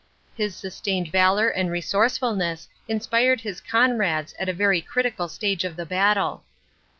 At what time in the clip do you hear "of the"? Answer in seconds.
5.63-5.85